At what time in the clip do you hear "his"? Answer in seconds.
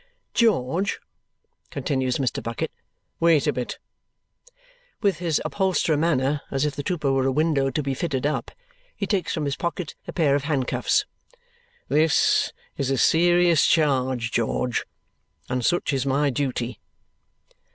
5.19-5.39, 9.45-9.55